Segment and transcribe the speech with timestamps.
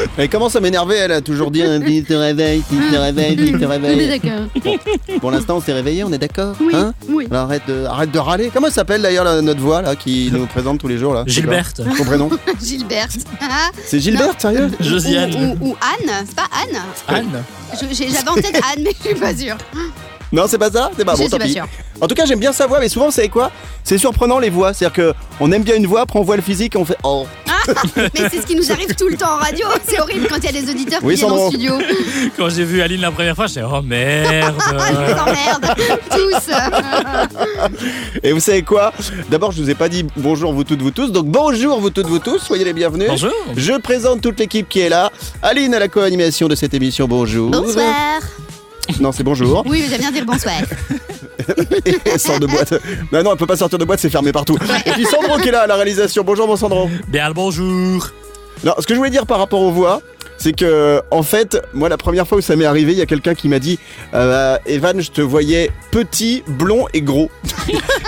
[0.18, 3.36] Elle commence à m'énerver, elle a toujours dit euh, Vite te réveille, vite te réveille,
[3.36, 4.20] vite te On est réveille.
[4.20, 5.18] d'accord.
[5.20, 7.26] Pour l'instant, on s'est réveillé, on est d'accord Oui, hein oui.
[7.30, 8.50] Alors arrête de, arrête de râler.
[8.52, 11.24] Comment elle s'appelle d'ailleurs la- notre voix là qui nous présente tous les jours là?
[11.26, 11.80] C'est Gilberte.
[11.96, 12.30] Son prénom?
[12.62, 13.16] Gilberte.
[13.84, 14.70] C'est Gilberte, sérieux?
[14.80, 15.34] Josiane.
[15.60, 16.24] Ou, ou- ou Anne.
[16.26, 16.82] C'est pas Anne?
[17.08, 17.42] Anne.
[17.74, 19.56] Je- j'ai- J'avais en tête Anne, mais je suis pas sûre.
[20.32, 21.58] Non, c'est pas ça C'est pas bon, tant pis.
[22.00, 23.50] En tout cas, j'aime bien sa voix, mais souvent, c'est quoi?
[23.84, 24.72] C'est surprenant les voix.
[24.72, 26.96] C'est-à-dire que on aime bien une voix, après on voit le physique et on fait
[27.04, 27.26] Oh.
[27.96, 29.66] Mais c'est ce qui nous arrive tout le temps en radio.
[29.86, 31.74] C'est horrible quand il y a des auditeurs Oui, qui viennent en studio.
[32.36, 34.56] Quand j'ai vu Aline la première fois, je oh merde.
[34.74, 35.74] Ah, je vous emmerde.
[36.10, 36.50] Tous.
[38.22, 38.92] Et vous savez quoi?
[39.30, 41.12] D'abord, je vous ai pas dit bonjour vous toutes, vous tous.
[41.12, 42.38] Donc bonjour vous toutes, vous tous.
[42.38, 43.08] Soyez les bienvenus.
[43.08, 43.32] Bonjour.
[43.56, 45.10] Je présente toute l'équipe qui est là.
[45.42, 47.06] Aline à la co-animation de cette émission.
[47.06, 47.50] Bonjour.
[47.50, 48.22] Bonsoir.
[49.00, 49.64] Non, c'est bonjour.
[49.66, 50.54] Oui, mais j'aime bien dire bonsoir.
[51.86, 52.74] Et elle sort de boîte.
[53.12, 54.56] Non, non, elle peut pas sortir de boîte, c'est fermé partout.
[54.86, 56.22] Et puis Sandro qui est là à la réalisation.
[56.24, 56.88] Bonjour, mon Sandro.
[57.08, 58.10] Bien le bonjour.
[58.64, 60.00] Non, ce que je voulais dire par rapport aux voix,
[60.42, 63.06] c'est que, en fait, moi, la première fois où ça m'est arrivé, il y a
[63.06, 63.78] quelqu'un qui m'a dit
[64.14, 67.30] euh, Evan, je te voyais petit, blond et gros.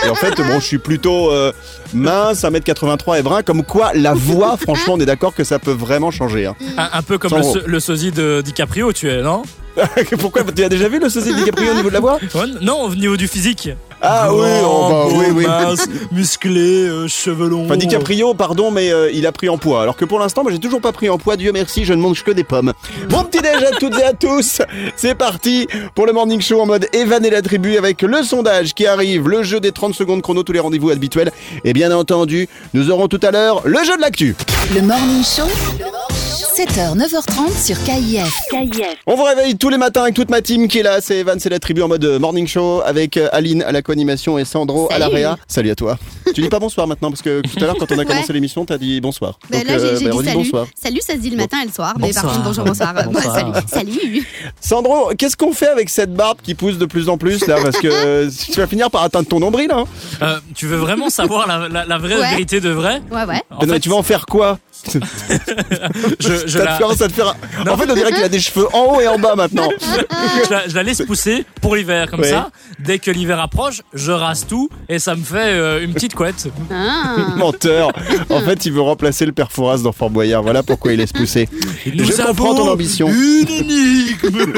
[0.04, 1.52] et en fait, bon, je suis plutôt euh,
[1.92, 5.70] mince, 1m83 et brun, comme quoi la voix, franchement, on est d'accord que ça peut
[5.72, 6.46] vraiment changer.
[6.46, 6.56] hein.
[6.76, 9.42] Un, un peu comme le, so- le sosie de DiCaprio, tu es, non?
[10.20, 10.42] Pourquoi?
[10.44, 12.18] Tu as déjà vu le sosie de DiCaprio au niveau de la voix?
[12.60, 13.70] Non, au niveau du physique.
[14.06, 15.46] Ah oui, oh, bah, Grand, oui, oui.
[15.46, 17.64] mince, musclé, euh, cheveux longs.
[17.64, 19.80] Enfin, DiCaprio, pardon, mais euh, il a pris en poids.
[19.80, 21.36] Alors que pour l'instant, moi, j'ai toujours pas pris en poids.
[21.36, 22.74] Dieu merci, je ne mange que des pommes.
[23.08, 24.60] Bon petit déj à toutes et à tous.
[24.94, 28.74] C'est parti pour le morning show en mode Evan et la tribu avec le sondage
[28.74, 31.32] qui arrive, le jeu des 30 secondes chrono, tous les rendez-vous habituels.
[31.64, 34.36] Et bien entendu, nous aurons tout à l'heure le jeu de l'actu.
[34.74, 35.44] Le Morning Show,
[36.54, 38.32] 7h, 9h30 sur KIF.
[39.06, 41.00] On vous réveille tous les matins avec toute ma team qui est là.
[41.00, 43.82] C'est Evan, c'est la tribu en mode euh, morning show avec euh, Aline à la
[43.82, 45.08] co-animation et Sandro à la
[45.48, 45.70] Salut.
[45.70, 45.98] à toi.
[46.34, 48.34] tu dis pas bonsoir maintenant parce que tout à l'heure quand on a commencé Ouais.
[48.34, 49.38] l'émission, t'as dit bonsoir.
[49.50, 50.36] Ben Donc, là, j'ai euh, j'ai bah, dit salut.
[50.36, 50.66] bonsoir.
[50.80, 51.94] Salut, ça se dit le matin et le soir.
[51.98, 52.32] Mais par Bonsoir.
[52.34, 52.94] contre, bonjour, bonsoir.
[52.94, 53.34] Ouais, Bonsoir.
[53.34, 53.52] salut.
[53.66, 54.26] Salut.
[54.60, 57.56] Sandro, qu'est-ce qu'on fait avec cette barbe qui pousse de plus en plus là?
[57.62, 59.70] Parce que tu vas finir par atteindre ton nombril.
[59.72, 59.84] Hein
[60.22, 62.30] Euh, tu veux vraiment savoir la, la- la vraie Ouais.
[62.30, 63.02] vérité de vrai?
[63.10, 63.42] Ouais, ouais.
[63.50, 64.58] En non, mais fait, tu vas en faire quoi?
[66.20, 67.34] Je, je Ça la, te commence à te faire.
[67.64, 67.72] Non.
[67.72, 69.68] En fait, on dirait qu'il a des cheveux en haut et en bas maintenant.
[70.46, 72.30] je la- je la laisse pousser pour l'hiver, comme Ouais.
[72.30, 72.50] ça.
[72.78, 76.48] Dès que l'hiver approche, je rase tout et ça me fait euh, une petite couette.
[76.70, 77.16] Ah.
[77.36, 77.90] Menteur.
[78.30, 80.42] En fait, il veut remplacer le père Fouras dans Fort Boyard.
[80.42, 81.48] Voilà pourquoi il laisse pousser.
[81.92, 83.08] Nous Je comprends ton ambition.
[83.08, 84.14] Une énigme.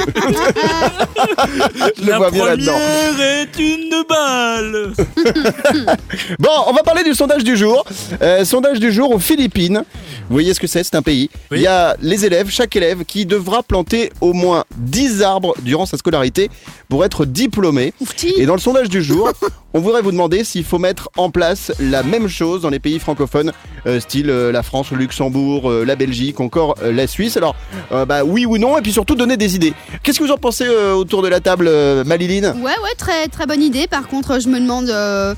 [1.97, 2.73] Je le La vois bien là-dedans.
[3.21, 4.93] est une balle.
[6.39, 7.85] Bon, on va parler du sondage du jour.
[8.23, 9.83] Euh, sondage du jour aux Philippines.
[10.29, 11.31] Vous voyez ce que c'est C'est un pays.
[11.51, 11.59] Oui.
[11.59, 15.87] Il y a les élèves, chaque élève, qui devra planter au moins 10 arbres durant
[15.87, 16.51] sa scolarité
[16.89, 17.93] pour être diplômé.
[18.01, 18.33] Oufti.
[18.37, 19.31] Et dans le sondage du jour,
[19.75, 22.99] on voudrait vous demander s'il faut mettre en place la même chose dans les pays
[22.99, 23.53] francophones,
[23.87, 27.16] euh, style euh, la France, le Luxembourg, euh, la Belgique, encore euh, la Suisse.
[27.37, 27.55] Alors,
[27.93, 29.73] euh, bah oui ou non, et puis surtout donner des idées.
[30.03, 33.29] Qu'est-ce que vous en pensez euh, autour de la table, euh, Maliline Ouais, ouais, très,
[33.29, 33.87] très bonne idée.
[33.87, 34.89] Par contre, je me demande.
[34.91, 35.35] euh,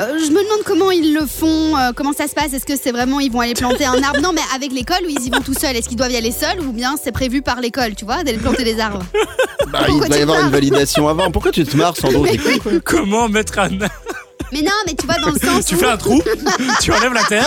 [0.00, 2.54] euh, je me demande comment ils le font, euh, comment ça se passe.
[2.54, 4.20] Est-ce que c'est vraiment ils vont aller planter un arbre?
[4.22, 5.76] Non, mais avec l'école ou ils y vont tout seuls?
[5.76, 8.38] Est-ce qu'ils doivent y aller seuls ou bien c'est prévu par l'école, tu vois, d'aller
[8.38, 9.02] planter des arbres?
[9.70, 11.30] Bah, Il doit y avoir une validation avant.
[11.30, 12.38] Pourquoi tu te marres, Sandro Mais.
[12.84, 13.68] Comment mettre un
[14.52, 16.20] Mais non, mais tu vois dans le sens Tu où fais un trou,
[16.80, 17.46] tu enlèves la terre.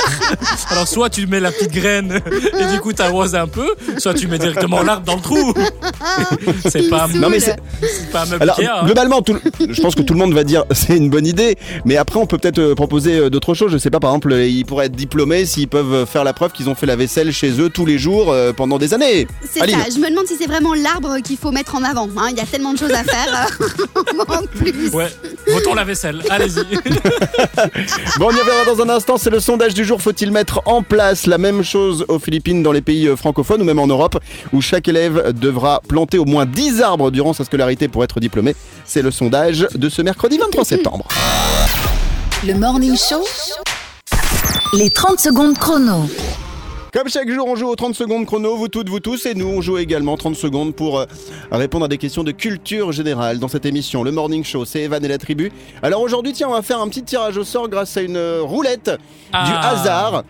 [0.70, 2.22] Alors soit tu mets la petite graine
[2.60, 5.54] et du coup t'arroses un peu, soit tu mets directement l'arbre dans le trou.
[6.70, 8.86] C'est pas, Non, mais c'est- c'est pas un meuble Alors, Ikea, hein.
[8.86, 11.58] globalement, tout le- je pense que tout le monde va dire c'est une bonne idée,
[11.86, 13.72] mais après, on peut peut-être euh, proposer euh, d'autres choses.
[13.72, 16.52] Je sais pas, par exemple, euh, ils pourraient être diplômés s'ils peuvent faire la preuve
[16.52, 19.28] qu'ils ont fait la vaisselle chez eux tous les jours euh, pendant des années.
[19.50, 19.78] C'est Aline.
[19.80, 19.86] ça.
[19.94, 22.08] Je me demande si c'est vraiment l'arbre qu'il faut mettre en avant.
[22.18, 22.28] hein.
[22.32, 23.48] Il y a tellement de choses à faire.
[24.28, 24.90] en plus.
[24.90, 25.12] Ouais,
[25.48, 26.64] votons la vaisselle, allez-y.
[28.20, 29.18] Bon, on y reviendra dans un instant.
[29.18, 30.02] C'est le sondage du jour.
[30.02, 33.66] Faut-il mettre en place la même chose aux Philippines, dans les pays euh, francophones ou
[33.66, 34.20] même en Europe,
[34.52, 38.56] où chaque élève devra planter au moins 10 arbres durant sa scolarité pour être diplômé
[38.86, 41.08] C'est le sondage de ce mercredi 23 septembre.
[42.46, 43.24] Le Morning Show,
[44.74, 46.08] les 30 secondes chrono.
[46.94, 49.48] Comme chaque jour, on joue aux 30 secondes chrono, vous toutes, vous tous, et nous,
[49.48, 51.06] on joue également 30 secondes pour euh,
[51.52, 54.04] répondre à des questions de culture générale dans cette émission.
[54.04, 55.52] Le Morning Show, c'est Evan et la tribu.
[55.82, 58.42] Alors aujourd'hui, tiens, on va faire un petit tirage au sort grâce à une euh,
[58.44, 58.98] roulette du
[59.34, 59.72] Ah.
[59.72, 60.24] hasard.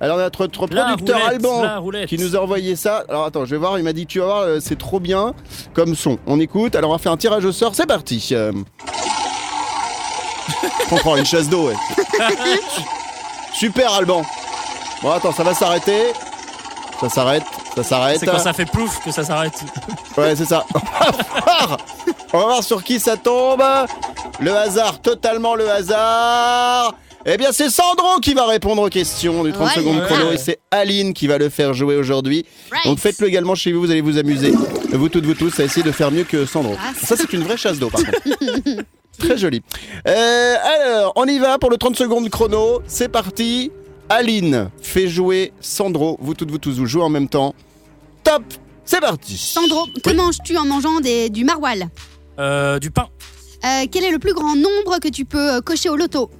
[0.00, 3.04] Alors notre, notre producteur roulette, Alban qui nous a envoyé ça.
[3.08, 5.34] Alors attends, je vais voir, il m'a dit tu vas voir, euh, c'est trop bien
[5.72, 6.18] comme son.
[6.26, 8.30] On écoute, alors on va faire un tirage au sort, c'est parti.
[8.32, 8.52] Euh...
[10.90, 11.74] on prend une chasse d'eau, ouais.
[13.54, 14.24] Super Alban.
[15.02, 16.12] Bon attends, ça va s'arrêter.
[17.00, 17.44] Ça s'arrête,
[17.76, 18.18] ça s'arrête.
[18.18, 19.54] C'est quand ça fait plouf que ça s'arrête.
[20.16, 20.64] Ouais, c'est ça.
[22.32, 22.64] On va voir.
[22.64, 23.62] Sur qui ça tombe.
[24.40, 26.94] Le hasard, totalement le hasard.
[27.24, 29.74] Eh bien, c'est Sandro qui va répondre aux questions du 30 Voilà.
[29.74, 32.44] secondes chrono et c'est Aline qui va le faire jouer aujourd'hui.
[32.72, 32.84] Right.
[32.84, 34.52] Donc faites-le également chez vous, vous allez vous amuser.
[34.90, 36.74] Vous toutes, vous tous, à essayer de faire mieux que Sandro.
[36.80, 38.18] Ah, Ça, c'est une vraie chasse d'eau, par contre.
[39.18, 39.62] Très joli.
[40.06, 42.82] Euh, alors, on y va pour le 30 secondes chrono.
[42.88, 43.70] C'est parti.
[44.08, 46.16] Aline fait jouer Sandro.
[46.20, 47.54] Vous toutes, vous tous, vous jouez en même temps.
[48.24, 48.42] Top
[48.84, 51.88] C'est parti Sandro, que manges-tu en mangeant des, du maroilles
[52.38, 53.08] Euh, du pain.
[53.64, 56.30] Euh, Quel est le plus grand nombre que tu peux euh, cocher au loto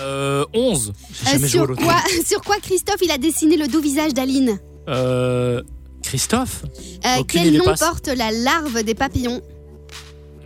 [0.00, 0.92] Euh, 11.
[1.22, 1.82] J'ai Euh, jamais joué au sur, loto.
[1.84, 1.94] quoi,
[2.26, 4.58] sur quoi Christophe il a dessiné le doux visage d'Aline
[4.88, 5.62] Euh,
[6.02, 6.64] Christophe
[7.06, 7.80] Euh, Quel nom passe.
[7.80, 9.40] porte la larve des papillons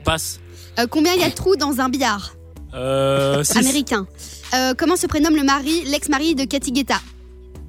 [0.05, 0.41] Passe.
[0.79, 2.35] Euh, Combien il y a de trous dans un billard
[2.75, 3.57] Euh, 6.
[3.59, 4.07] américain
[4.55, 6.97] Euh, Comment se prénomme le mari, l'ex-mari de Cathy Guetta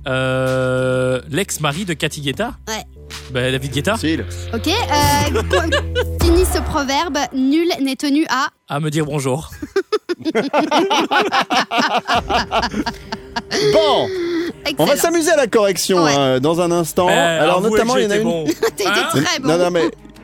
[0.08, 2.84] Euh, L'ex-mari de Cathy Guetta Ouais.
[3.32, 4.26] Bah, David Guetta Facile.
[4.54, 5.42] Ok euh,
[6.24, 8.48] Finit ce proverbe Nul n'est tenu à.
[8.68, 9.50] À me dire bonjour.
[13.74, 14.96] Bon, on va Excellent.
[14.96, 16.14] s'amuser à la correction Ouais.
[16.16, 17.08] hein, dans un instant.
[17.10, 18.30] Eh, Alors avouez notamment, que il y en a j'étais une.
[18.30, 18.46] bon.
[18.78, 19.48] T'as été Hein très bon.
[19.50, 19.84] Non, non, mais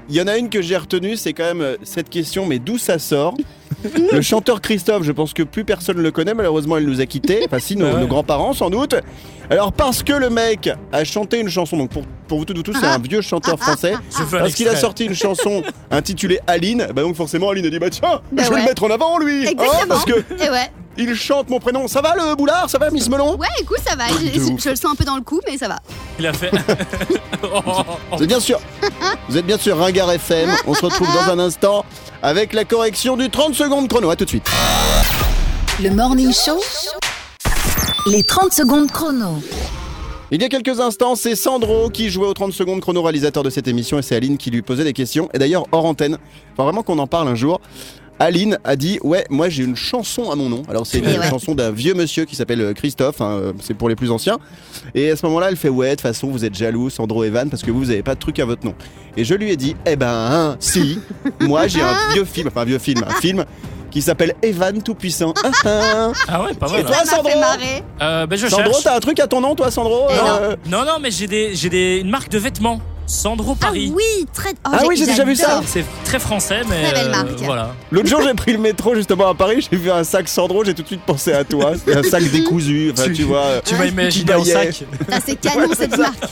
[0.10, 2.60] il y en a une que j'ai retenue, c'est quand même euh, cette question, mais
[2.60, 3.36] d'où ça sort?
[4.12, 7.44] Le chanteur Christophe, je pense que plus personne le connaît, malheureusement il nous a quittés,
[7.46, 8.00] enfin si, nos, Ouais.
[8.02, 8.96] nos grands-parents sans doute.
[9.50, 12.74] Alors parce que le mec a chanté une chanson, donc pour, pour vous tous, tous,
[12.80, 16.40] c'est un vieux chanteur français, Je veux un parce qu'il a sorti une chanson intitulée
[16.48, 18.62] Aline, bah donc forcément Aline a dit bah tiens, Bah je vais ouais.
[18.62, 19.88] le mettre en avant lui hein, Exactement.
[19.88, 20.12] Parce que
[20.44, 20.70] Et ouais.
[20.98, 21.88] il chante mon prénom.
[21.88, 22.70] Ça va le boulard?
[22.70, 23.38] Ça va Miss Melon?
[23.38, 24.04] Ouais, écoute, ça va.
[24.10, 25.80] Je le sens un peu dans le cou, mais ça va.
[26.20, 26.52] Il a fait.
[27.42, 27.72] Oh, oh,
[28.12, 28.18] oh.
[28.18, 28.60] Vous êtes bien sûr
[29.30, 30.50] Vous êtes bien sûr Ringard FM.
[30.68, 31.86] On se retrouve dans un instant
[32.22, 34.10] avec la correction du 30 secondes chrono.
[34.10, 34.48] À tout de suite.
[35.82, 36.60] Le Morning Show,
[38.08, 39.42] les 30 secondes chrono.
[40.32, 43.50] Il y a quelques instants, c'est Sandro qui jouait au 30 secondes chrono réalisateur de
[43.50, 45.28] cette émission et c'est Aline qui lui posait des questions.
[45.34, 46.20] Et d'ailleurs, hors antenne,
[46.56, 47.60] faut vraiment qu'on en parle un jour.
[48.20, 50.64] Aline a dit Ouais, moi j'ai une chanson à mon nom.
[50.70, 51.30] Alors, c'est une ouais.
[51.30, 54.38] chanson d'un vieux monsieur qui s'appelle euh, Christophe, hein, euh, c'est pour les plus anciens.
[54.94, 57.30] Et à ce moment-là, elle fait Ouais, de toute façon, vous êtes jaloux, Sandro et
[57.30, 58.76] Van, parce que vous, vous avez pas de truc à votre nom.
[59.18, 61.00] Et je lui ai dit Eh ben, hein, si,
[61.42, 63.46] moi j'ai un vieux film, enfin, un vieux film, un film
[63.90, 65.34] qui s'appelle Evan Tout-Puissant.
[65.44, 66.12] Ah, ah.
[66.28, 66.82] Ah ouais, pas mal.
[66.82, 67.84] Et toi, ça m'a Sandro fait marrer.
[68.02, 70.24] Euh, ben, je Sandro, t'as un truc à ton nom, toi, Sandro Eh non.
[70.42, 72.80] Euh, Non, non, mais j'ai des, j'ai des, une marque de vêtements.
[73.10, 73.92] Sandro Ah Paris.
[73.96, 74.52] oui, très.
[74.52, 75.62] oh, Ah oui, j'ai déjà vu ça.
[75.66, 76.84] C'est très français, mais.
[76.84, 77.40] Très belle euh, marque.
[77.40, 77.74] voilà.
[77.92, 80.74] L'autre jour, j'ai pris le métro justement à Paris, j'ai vu un sac Sandro, j'ai
[80.76, 81.74] tout de suite pensé à toi.
[81.76, 83.62] C'était un sac décousu, enfin, Tu- tu vois.
[83.66, 84.54] Tu m'as imaginé baillait.
[84.54, 84.84] sac.
[85.00, 86.24] Putain, C'est canon cette marque.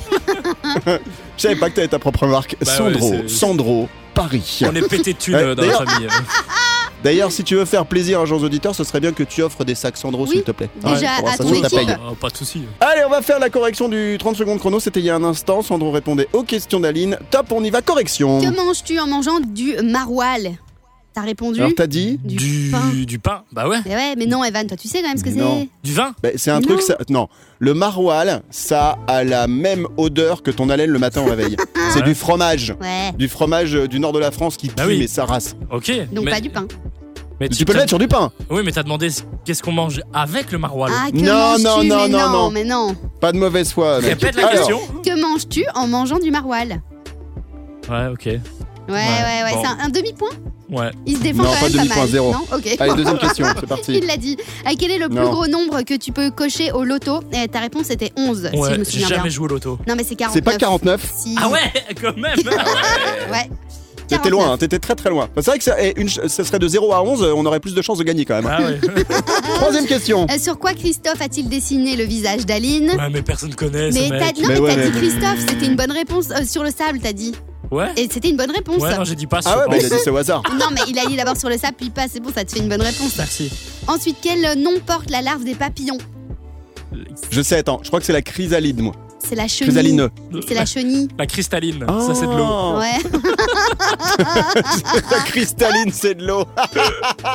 [1.37, 2.55] Je savais pas que t'avais ta propre marque.
[2.63, 4.59] Bah ouais, Sandro, Sandro, Paris.
[4.63, 6.07] On est pété de thunes Ouais, euh, dans la famille.
[7.03, 9.63] D'ailleurs, si tu veux faire plaisir à gens auditeurs, ce serait bien que tu offres
[9.63, 10.69] des sacs Sandro, Oui, s'il te plaît.
[10.83, 11.79] déjà, pour à ça ton équipe.
[12.19, 12.63] pas de soucis.
[12.79, 14.79] Allez, on va faire la correction du 30 secondes chrono.
[14.79, 15.61] C'était il y a un instant.
[15.61, 17.17] Sandro répondait aux questions d'Aline.
[17.31, 17.81] Top, on y va.
[17.81, 18.41] Correction.
[18.41, 20.57] Que manges-tu en mangeant du maroilles?
[21.17, 22.91] T'as répondu Alors, t'as dit Du, Du, pain.
[23.07, 23.41] du pain.
[23.51, 23.77] Bah ouais.
[23.87, 25.67] Mais ouais, mais non, Evan, toi tu sais quand même ce que c'est.
[25.83, 26.13] Du vin.
[26.21, 26.85] Bah, C'est un Mais truc, non.
[26.85, 26.97] ça...
[27.09, 27.27] non.
[27.57, 31.57] Le maroilles, ça a la même odeur que ton haleine le matin au réveil.
[31.89, 32.05] C'est Ouais.
[32.05, 32.75] du fromage.
[32.79, 34.99] Ouais, Du fromage euh, du nord de la France qui pue, Bah oui.
[34.99, 35.55] mais ça race.
[35.71, 35.91] Ok.
[36.13, 36.67] donc mais, pas du pain.
[37.39, 38.31] mais Tu peux le t'as- mettre sur du pain.
[38.51, 39.09] Oui, mais t'as demandé
[39.43, 40.93] qu'est-ce qu'on mange avec le maroilles.
[40.95, 42.51] Ah, que Non, manges-tu non, non, mais non, non.
[42.51, 42.95] mais non.
[43.19, 44.01] Pas de mauvaise foi.
[44.01, 44.09] mec.
[44.21, 44.79] Répète la Alors, question.
[45.03, 46.79] Que manges-tu en mangeant du maroilles?
[47.89, 48.39] Ouais, ok.
[48.87, 49.61] Ouais, ouais, ouais, bon.
[49.61, 50.29] c'est un, un demi-point
[50.69, 50.91] Ouais.
[51.05, 52.07] Il se défend Non, quand pas même pas demi-point, mal.
[52.09, 52.31] zéro.
[52.33, 52.75] Non Ok.
[52.79, 53.93] Allez, deuxième question, c'est parti.
[53.97, 54.35] Il l'a dit.
[54.65, 55.31] Ah, quel est le plus Non.
[55.31, 57.21] gros nombre que tu peux cocher au loto?
[57.33, 59.31] Eh, Ta réponse était 11, si je Ouais, me j'ai souviens jamais bien.
[59.31, 59.79] joué au loto.
[59.87, 60.33] Non, mais c'est 49.
[60.33, 61.35] C'est pas 49 Si.
[61.41, 61.59] Ah ouais,
[62.01, 62.35] quand même.
[63.31, 63.49] Ouais.
[64.09, 64.31] T'étais 49.
[64.31, 65.27] loin, hein, t'étais très très loin.
[65.35, 67.59] C'est vrai que ça, eh, une ch- ça serait de 0 à 11, on aurait
[67.59, 68.47] plus de chances de gagner quand même.
[68.49, 68.79] ah ouais.
[69.55, 70.27] Troisième question.
[70.29, 72.91] Euh, sur quoi Christophe a-t-il dessiné le visage d'Aline?
[72.91, 74.37] Ouais, mais personne connaît ce Mais t'as mec.
[74.37, 76.29] non, Mais mais ouais, t'as mais- dit Christophe, c'était une bonne réponse.
[76.31, 77.33] Euh, sur le sable, t'as dit.
[77.71, 77.91] Ouais.
[77.97, 78.81] Et c'était une bonne réponse.
[78.81, 79.39] Ouais, non, j'ai dit pas.
[79.45, 80.41] Ah ouais, bah il a dit c'est au hasard.
[80.59, 82.07] Non, mais il a dit d'abord sur le sable, puis pas.
[82.11, 83.15] C'est bon, ça te fait une bonne réponse.
[83.17, 83.51] Merci.
[83.87, 85.97] Ensuite, quel nom porte la larve des papillons?
[87.29, 88.93] Je sais, attends, je crois que c'est la chrysalide, moi.
[89.19, 89.73] C'est la chenille.
[89.73, 90.09] Chrysaline.
[90.47, 91.07] C'est la chenille.
[91.17, 91.85] La cristalline.
[91.87, 92.45] Ça, c'est de l'eau.
[92.47, 92.97] Oh, Ouais.
[95.11, 96.45] La cristalline, c'est de l'eau.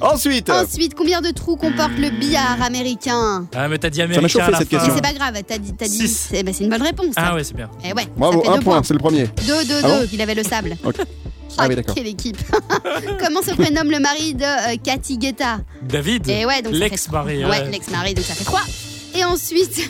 [0.00, 3.46] Ensuite, Ensuite, combien de trous comporte le billard américain?
[3.54, 4.28] Ah, mais t'as dit m'a américain.
[4.28, 4.92] chauffé, à la cette question.
[4.94, 5.72] c'est pas grave, t'as dit.
[5.74, 6.28] T'as dit Six.
[6.30, 7.14] c'est bah, c'est une bonne réponse.
[7.16, 7.70] Ah ouais, c'est bien.
[7.84, 9.26] Eh ouais, bravo, ça un point, c'est le premier.
[9.46, 10.08] Deux, deux, Ah deux.
[10.12, 10.76] il avait le sable.
[10.84, 10.96] Ok.
[11.58, 11.94] Ah oui, d'accord.
[11.94, 12.36] Quelle équipe.
[13.20, 15.58] Comment se prénomme le mari de euh, Cathy Guetta?
[15.82, 16.28] David.
[16.28, 17.44] Et ouais, donc ça L'ex-mari.
[17.46, 18.60] Ouais, l'ex-mari, donc ça fait trois.
[19.16, 19.88] Et ensuite,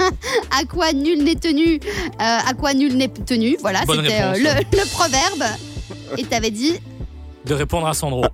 [0.50, 4.38] à quoi nul n'est tenu euh, À quoi nul n'est tenu Voilà, c'était euh, réponse.
[4.72, 5.44] le, le proverbe.
[6.18, 6.74] Et t'avais dit
[7.46, 8.24] De répondre à Sandro.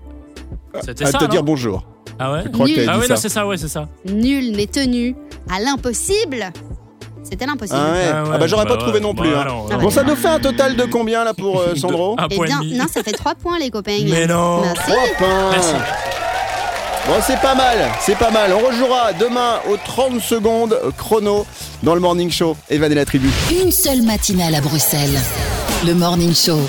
[0.85, 1.19] C'était À ça.
[1.19, 1.85] te non dire bonjour.
[2.19, 2.87] Ah ouais Je crois que Nul.
[2.89, 3.89] Ah ouais, c'est ça, ouais, c'est ça.
[4.07, 5.15] Nul n'est tenu
[5.51, 6.53] à l'impossible.
[7.23, 7.79] C'était l'impossible.
[7.81, 7.99] Ah ouais.
[8.13, 9.01] Ah ouais, Ah bah j'aurais bah pas trouvé ouais.
[9.01, 9.31] non plus.
[9.31, 9.49] Bah hein.
[9.49, 12.15] non, Ah Bon, bah ça nous fait un total de combien là pour euh, Sandro
[12.19, 13.99] Un Eh point et bien, non, ça fait 3 points, les copains.
[14.09, 14.63] Mais non.
[14.63, 14.91] Merci.
[14.91, 15.51] Trois points.
[15.51, 15.75] Merci.
[17.07, 18.53] Bon, c'est pas mal, c'est pas mal.
[18.53, 21.47] On rejouera demain aux 30 secondes chrono
[21.83, 22.57] dans le Morning Show.
[22.69, 23.31] Evan et la tribu.
[23.51, 25.19] Une seule matinale à Bruxelles.
[25.87, 26.61] Le Morning Show.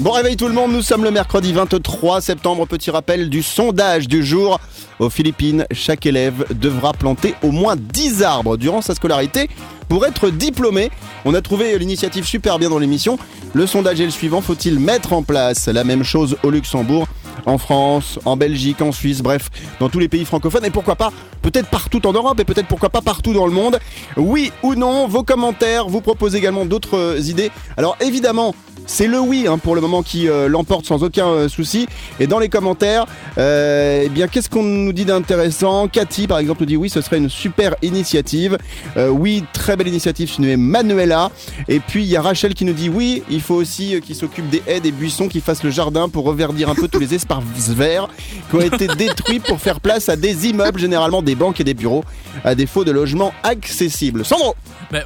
[0.00, 2.66] Bon réveil tout le monde, nous sommes le mercredi 23 septembre.
[2.66, 4.58] Petit rappel du sondage du jour.
[4.98, 9.50] Aux Philippines, chaque élève devra planter au moins 10 arbres durant sa scolarité
[9.88, 10.90] pour être diplômé.
[11.24, 13.18] On a trouvé l'initiative super bien dans l'émission.
[13.52, 17.06] Le sondage est le suivant, faut-il mettre en place la même chose au Luxembourg?
[17.46, 19.50] En France, en Belgique, en Suisse, bref,
[19.80, 21.12] dans tous les pays francophones et pourquoi pas,
[21.42, 23.78] peut-être partout en Europe et peut-être pourquoi pas partout dans le monde.
[24.16, 27.50] Oui ou non, vos commentaires, vous proposez également d'autres euh, idées.
[27.76, 28.54] Alors évidemment,
[28.86, 31.86] c'est le oui hein, pour le moment qui euh, l'emporte sans aucun euh, souci.
[32.20, 33.06] Et dans les commentaires,
[33.38, 35.88] euh, eh bien, qu'est-ce qu'on nous dit d'intéressant?
[35.88, 38.58] Cathy, par exemple, nous dit oui, ce serait une super initiative.
[38.96, 41.30] Oui, très belle initiative signée Manuela.
[41.68, 44.48] Et puis il y a Rachel qui nous dit oui, il faut aussi qu'ils s'occupent
[44.50, 47.42] des haies, des buissons, qu'ils fassent le jardin pour reverdir un peu tous les espaces
[47.70, 48.08] verts
[48.50, 51.74] qui ont été détruits pour faire place à des immeubles, généralement des banques et des
[51.74, 52.04] bureaux,
[52.44, 54.24] à défaut de logements accessibles.
[54.24, 54.54] Sandro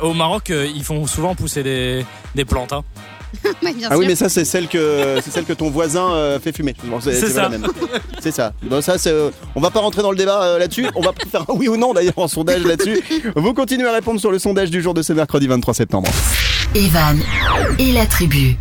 [0.03, 2.05] au Maroc, ils font souvent pousser des,
[2.35, 2.73] des plantes.
[2.73, 2.83] hein.
[3.63, 4.09] Oui, bien Ah oui, sûr.
[4.11, 6.75] mais ça, c'est celle que c'est celle que ton voisin euh, fait fumer.
[6.85, 7.43] Bon, C'est pas ça.
[7.43, 7.67] la même.
[8.21, 8.53] C'est ça.
[8.63, 10.87] Bon, ça, c'est, euh, on va pas rentrer dans le débat euh, là-dessus.
[10.95, 13.01] On va faire un oui ou non d'ailleurs en sondage là-dessus.
[13.37, 16.09] Vous continuez à répondre sur le sondage du jour de ce mercredi 23 septembre.
[16.75, 17.19] Evan
[17.79, 18.57] et la tribu.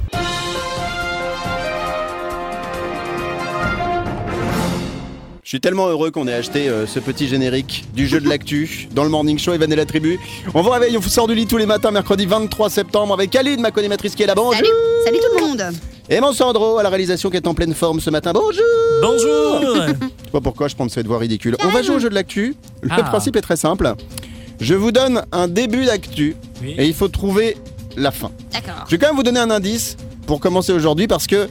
[5.47, 8.89] Je suis tellement heureux qu'on ait acheté euh, ce petit générique du jeu de l'actu
[8.93, 10.19] dans le morning show Evan et la tribu.
[10.53, 13.33] On vous réveille, on vous sort du lit tous les matins, mercrredi 23 septembre avec
[13.33, 14.41] Aline, ma co-animatrice qui est là-bas.
[14.51, 14.67] Salut,
[15.05, 15.63] salut tout le monde.
[16.09, 18.33] Et mon Sandro à la réalisation qui est en pleine forme ce matin.
[18.33, 18.61] Bonjour
[19.01, 21.55] Bonjour Je sais pas pourquoi je prends cette voix ridicule.
[21.63, 22.53] On va jouer au jeu de l'actu.
[22.81, 23.03] Le Ah.
[23.03, 23.93] principe est très simple.
[24.59, 26.75] Je vous donne un début d'actu Oui.
[26.77, 27.55] et il faut trouver
[27.95, 28.31] la fin.
[28.51, 28.83] D'accord.
[28.87, 31.47] Je vais quand même vous donner un indice pour commencer aujourd'hui parce que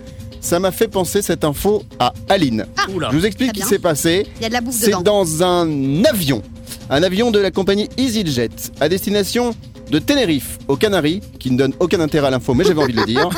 [0.47, 2.67] ça m'a fait penser cette info à Aline.
[2.95, 3.09] Oula.
[3.11, 4.25] Je vous explique ce qui s'est passé.
[4.37, 6.41] Il y a de la bouffe C'est dans un avion.
[6.89, 8.51] Un avion de la compagnie EasyJet
[8.81, 9.57] à destination
[9.91, 13.01] de Tenerife, aux Canaries, qui ne donne aucun intérêt à l'info, mais j'avais envie de
[13.01, 13.29] le dire.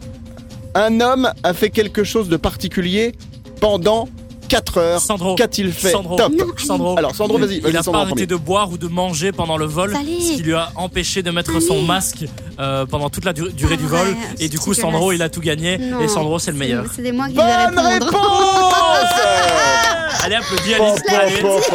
[0.74, 3.12] Un homme a fait quelque chose de particulier
[3.60, 4.08] pendant
[4.52, 5.00] 4 heures.
[5.00, 5.34] Sandro.
[5.34, 6.14] Qu'a-t-il fait Sandro.
[6.16, 6.96] Top Sandro.
[6.98, 9.96] Alors Sandro, vas-y, Il n'a pas arrêté de boire ou de manger pendant le vol,
[9.96, 12.24] ce qui lui a empêché de mettre son masque
[12.60, 14.06] euh, pendant toute la dur- durée du vol.
[14.08, 15.78] Ouais, Et du coup, Sandro, il a tout gagné.
[15.78, 16.84] Non, Et Sandro, c'est le meilleur.
[16.94, 17.88] C'est des moi qui Bonne répondre.
[17.88, 18.12] réponse
[20.24, 21.02] Allez, applaudis Alice.
[21.40, 21.50] pom.
[21.50, 21.72] Au début,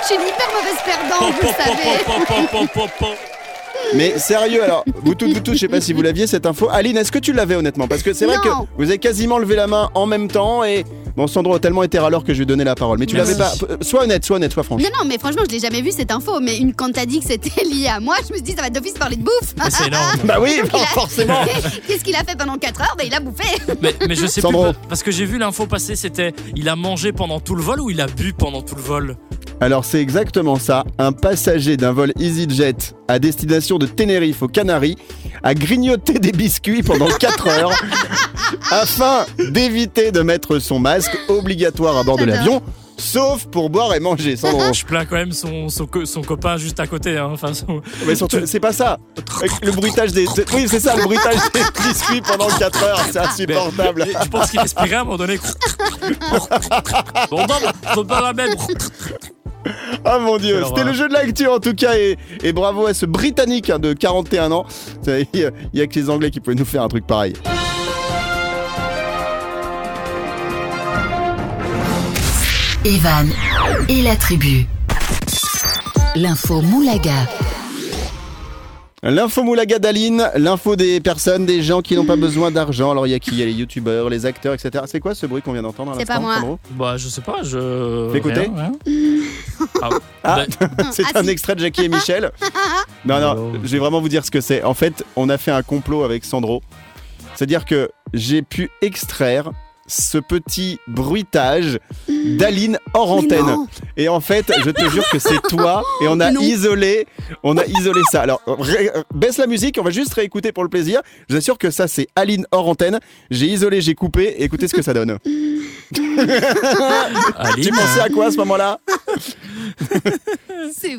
[0.00, 1.98] je suis une hyper mauvaise perdante, vous savez.
[3.94, 6.68] Mais sérieux, alors, vous toutes, vous tous, je sais pas si vous l'aviez cette info.
[6.70, 7.86] Aline, est-ce que tu l'avais honnêtement?
[7.88, 8.66] Parce que c'est vrai que Non.
[8.78, 10.84] vous avez quasiment levé la main en même temps et
[11.16, 12.98] bon, Sandro a tellement été râleur que je lui ai donné la parole.
[12.98, 13.52] Mais tu l'avais pas.
[13.82, 14.82] Sois honnête, sois honnête, sois franche.
[14.82, 16.40] Non, non, mais franchement, je l'ai jamais vu cette info.
[16.40, 18.62] Mais une, quand t'as dit que c'était lié à moi, je me suis dit, ça
[18.62, 19.54] va d'office parler de bouffe.
[19.56, 20.02] Mais c'est énorme.
[20.24, 21.40] Bah oui, Donc, il a- forcément.
[21.86, 22.94] Qu'est-ce qu'il a fait pendant 4 heures?
[22.96, 23.44] Ben, il a bouffé.
[23.82, 24.72] Mais, mais je sais Sandro.
[24.72, 24.78] plus.
[24.88, 27.90] Parce que j'ai vu l'info passer, c'était il a mangé pendant tout le vol ou
[27.90, 29.16] il a bu pendant tout le vol?
[29.60, 30.82] Alors c'est exactement ça.
[30.98, 32.74] Un passager d'un vol EasyJet
[33.06, 34.96] à destination de Tenerife aux Canaries
[35.42, 37.72] a grignoté des biscuits pendant 4 heures
[38.70, 42.62] afin d'éviter de mettre son masque obligatoire à bord de l'avion,
[42.96, 44.36] sauf pour boire et manger.
[44.36, 44.72] Sandro.
[44.72, 47.16] Je plains quand même son, son, co- son copain juste à côté.
[47.18, 47.30] Hein.
[47.32, 48.98] Enfin, son- Mais surtout, c'est pas ça.
[49.62, 50.26] Le bruitage des.
[50.54, 54.04] Oui, c'est ça, le bruitage des biscuits pendant 4 heures, c'est insupportable.
[54.06, 55.38] Mais Je pense qu'il respirait à un moment donné.
[57.30, 57.54] bon, non,
[57.94, 58.66] faut pas la mettre.
[60.04, 62.94] Ah mon dieu, c'était le jeu de l'actu en tout cas et, et bravo à
[62.94, 64.66] ce Britannique hein, de 41 ans.
[65.06, 67.06] Il y, a- il y a que les Anglais qui pouvaient nous faire un truc
[67.06, 67.34] pareil.
[72.84, 73.28] Evan
[73.88, 74.66] et la tribu.
[76.16, 77.26] L'info Moulaga.
[79.04, 82.92] L'info moulaga d'Aline, l'info des personnes, des gens qui n'ont pas besoin d'argent.
[82.92, 83.32] Alors il y a qui?
[83.32, 84.84] Il y a les youtubeurs, les acteurs, etc.
[84.86, 86.36] C'est quoi ce bruit qu'on vient d'entendre à C'est pas moi.
[86.36, 88.10] Sandro Bah, je sais pas, je.
[88.12, 88.72] Rien.
[89.82, 89.88] Ah,
[90.22, 90.44] Ah,
[90.92, 91.30] C'est Ah, un si.
[91.30, 92.30] extrait de Jackie et Michel.
[93.04, 93.58] Non, non, Oh.
[93.64, 94.62] je vais vraiment vous dire ce que c'est.
[94.62, 96.62] En fait, on a fait un complot avec Sandro.
[97.34, 99.50] C'est-à-dire que j'ai pu extraire
[99.92, 103.56] ce petit bruitage d'Aline hors antenne.
[103.96, 106.40] Et en fait, je te jure que c'est toi et on a Non.
[106.40, 107.06] isolé,
[107.42, 108.22] on a isolé ça.
[108.22, 108.40] Alors,
[109.14, 111.00] baisse la musique, on va juste réécouter pour le plaisir.
[111.28, 112.98] Je vous assure que ça, c'est Aline hors antenne.
[113.30, 114.34] J'ai isolé, j'ai coupé.
[114.38, 115.18] Écoutez ce que ça donne.
[117.38, 118.78] Aline, Tu pensais à quoi à ce moment-là.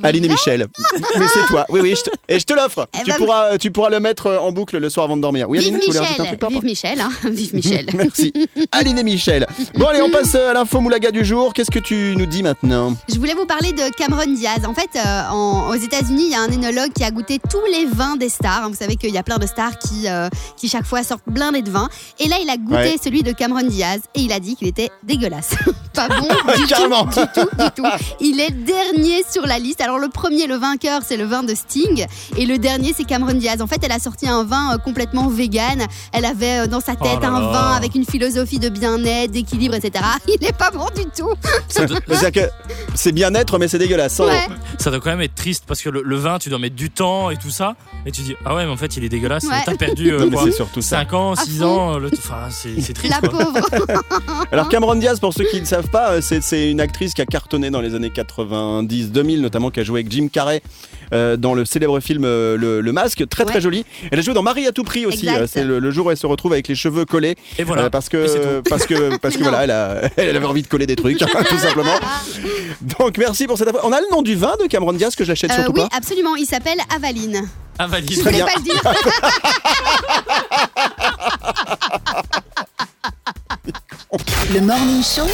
[0.04, 0.68] Aline et Michel.
[1.18, 1.66] Mais c'est toi.
[1.70, 1.94] Oui, oui.
[1.98, 2.10] Je te...
[2.28, 2.88] Et je te l'offre.
[2.94, 5.50] Eh Tu ben, pourras, tu pourras le mettre en boucle le soir avant de dormir.
[5.50, 7.10] Oui, Vive Aline, tu voulais rajouter un Michel, truc vive Michel, hein.
[7.30, 7.86] vive Michel.
[7.94, 8.34] Merci.
[8.72, 9.48] Aline et Michel.
[9.76, 11.54] Bon, allez, on passe à l'info moulaga du jour.
[11.54, 14.66] Qu'est-ce que tu nous dis maintenant Je voulais vous parler de Cameron Diaz.
[14.66, 17.62] En fait, euh, en- aux États-Unis, il y a un énologue qui a goûté tous
[17.72, 18.70] les vins des stars.
[18.70, 21.62] Vous savez qu'il y a plein de stars qui, euh, qui chaque fois sortent blindés
[21.62, 21.90] de vin.
[22.20, 22.96] Et là, il a goûté Ouais.
[23.02, 25.56] celui de Cameron Diaz et il a dit qu'il était dégueulasse.
[25.94, 27.06] Pas bon du Carrément.
[27.06, 27.86] tout, du tout, du tout.
[28.20, 29.82] Il est dernier sur la liste.
[29.82, 33.34] Alors le premier, le vainqueur, c'est le vin de Sting et le dernier, c'est Cameron
[33.34, 33.62] Diaz.
[33.62, 35.86] En fait, elle a sorti un vin euh, complètement vegan.
[36.12, 37.48] Elle avait euh, dans sa tête Oh là un là.
[37.52, 40.04] vin avec une philosophie de bien-être, d'équilibre, etc.
[40.28, 41.30] Il est pas bon du tout.
[41.68, 42.50] C'est-à-dire que
[42.96, 44.20] c'est bien-être, mais c'est dégueulasse.
[44.20, 44.26] hein.
[44.26, 44.48] Ouais.
[44.80, 46.90] Ça doit quand même être triste parce que le, le vin, tu dois mettre du
[46.90, 47.76] temps et tout ça.
[48.06, 49.44] Et tu dis, ah ouais, mais en fait, il est dégueulasse.
[49.44, 49.62] Ouais.
[49.66, 50.98] T'as perdu euh, Non, mais quoi, c'est surtout ça.
[51.00, 51.66] 5 ans, À 6 fond.
[51.66, 51.98] ans.
[52.00, 53.14] le- Enfin, c'est c'est triste.
[53.22, 53.46] La quoi.
[53.46, 53.60] pauvre.
[54.52, 57.26] Alors Cameron Diaz, pour ceux qui ne savent pas, euh, c'est une actrice qui a
[57.26, 60.62] cartonné dans les années 90-2000, notamment qui a joué avec Jim Carrey
[61.14, 63.86] euh, dans le célèbre film euh, le, Le Masque, très très joli.
[64.12, 65.28] Elle a joué dans Marie à tout prix aussi.
[65.30, 67.84] Euh, C'est le, le jour où elle se retrouve avec les cheveux collés, Et voilà.
[67.84, 70.88] euh, parce que parce que parce que voilà, elle, a- elle avait envie de coller
[70.88, 71.96] des trucs, tout simplement.
[73.00, 73.70] Donc merci pour cette.
[73.84, 75.96] On a le nom du vin de Cameron Diaz que j'achète Euh, surtout oui, pas.
[75.98, 76.36] absolument.
[76.36, 77.42] Il s'appelle Avaline.
[77.80, 78.12] Valide.
[78.12, 78.46] Je Très voulais bien.
[78.46, 78.82] pas le dire.
[84.54, 85.26] Le Morning Show,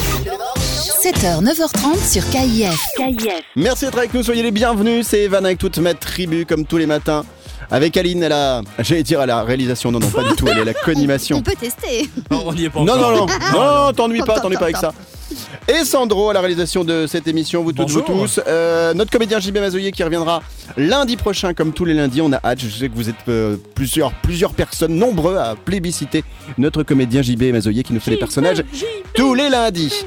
[1.02, 2.80] 7h, 9h30 sur KIF.
[3.54, 5.06] Merci d'être avec nous, soyez les bienvenus.
[5.06, 7.24] C'est Evan avec toute ma tribu, comme tous les matins.
[7.70, 10.58] Avec Aline, elle a, j'allais dire à la réalisation, non, non, pas du tout, elle
[10.58, 11.42] est à la On co-animation.
[11.42, 12.08] peut tester.
[12.30, 13.10] Non, on n'y est pas Non, encore.
[13.12, 14.92] non, non, non, non, t'ennuies pas, top, pas avec ça.
[15.68, 18.40] Et Sandro à la réalisation de cette émission, vous toutes, vous tous.
[18.46, 20.42] Euh, notre comédien JB Mazoyer qui reviendra
[20.76, 22.20] lundi prochain, comme tous les lundis.
[22.20, 26.24] On a hâte, je sais que vous êtes euh, plusieurs, plusieurs personnes, nombreux à plébisciter
[26.58, 28.64] notre comédien JB Mazoyer qui nous fait les personnages
[29.14, 30.04] tous les lundis.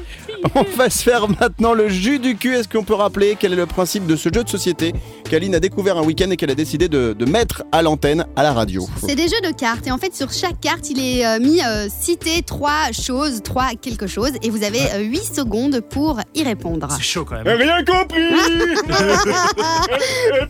[0.54, 2.54] On va se faire maintenant le jus du cul.
[2.54, 4.92] Est-ce qu'on peut rappeler quel est le principe de ce jeu de société
[5.28, 8.42] qu'Aline a découvert un week-end et qu'elle a décidé de, de mettre à l'antenne, à
[8.42, 11.26] la radio C'est des jeux de cartes et en fait sur chaque carte il est
[11.26, 15.80] euh, mis euh, citer trois choses, trois quelque chose et vous avez euh, 8 secondes
[15.80, 16.88] pour y répondre.
[16.96, 17.58] C'est chaud quand même.
[17.58, 18.20] Rien compris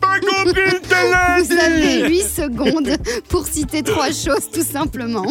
[0.00, 2.90] Pas compris Vous avez 8 secondes
[3.28, 5.26] pour citer trois choses tout simplement.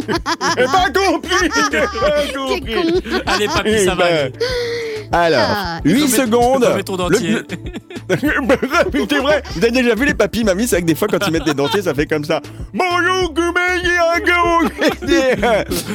[0.56, 3.01] Pas compris Quel con.
[3.25, 4.06] Allez, papy, ça va.
[5.12, 5.80] Alors, Ah.
[5.84, 6.63] 8 Remets- secondes.
[6.63, 7.30] remets ton dentier.
[7.32, 7.46] Le-
[9.10, 11.20] C'est vrai, vous avez déjà vu les papis, mamies, c'est vrai que des fois quand
[11.28, 12.42] ils mettent des dentiers, ça fait comme ça.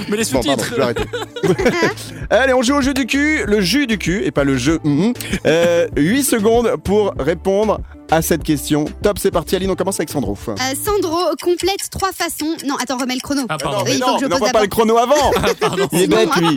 [0.08, 0.66] Mais les Bon, pardon, sous-titres.
[0.70, 1.04] je vais arrêter.
[2.30, 4.78] Allez, on joue au jeu du cul, le jus du cul, et pas le jeu.
[4.84, 5.12] mhm.
[5.46, 8.86] Euh, 8 secondes pour répondre à cette question.
[9.02, 10.36] Top, c'est parti, Aline, on commence avec Sandro.
[10.48, 12.56] Euh, Sandro complète trois façons.
[12.66, 13.42] Non, attends, remets le chrono.
[13.50, 13.82] Ah, pardon.
[13.84, 15.30] Oui, il faut non, que je on pose n'envoie la pas le chrono avant.
[15.60, 15.88] Pardon.
[15.92, 16.56] Il est bête, lui.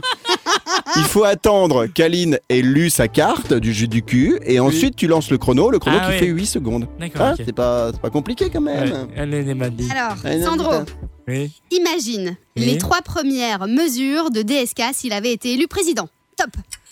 [0.95, 5.07] Il faut attendre qu'Aline ait lu sa carte du jus du cul, et ensuite tu
[5.07, 6.19] lances le chrono, le chrono Ah qui oui.
[6.19, 6.88] fait 8 secondes.
[6.99, 7.43] D'accord, Hein, ok.
[7.45, 8.89] C'est pas, c'est pas compliqué quand même.
[8.89, 9.89] Ouais, Elle est Nemadi.
[9.91, 10.11] Alors,
[10.43, 10.74] Sandro.
[11.28, 11.52] Oui.
[11.71, 12.65] imagine Oui.
[12.65, 16.10] les trois premières mesures de DSK s'il avait été élu président.
[16.38, 16.50] Top.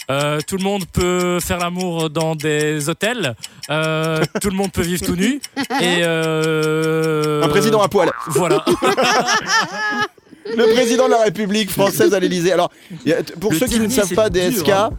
[0.10, 3.36] Euh, tout le monde peut faire l'amour dans des hôtels.
[3.70, 5.40] Euh, tout le monde peut vivre tout nu.
[5.82, 7.44] Et euh...
[7.44, 8.12] Un président à poil.
[8.28, 8.66] Voilà.
[10.46, 12.52] Le président de la République française à l'Elysée.
[12.52, 12.72] Alors,
[13.40, 14.90] pour Le ceux qui ne savent pas, dur, DSK, hein.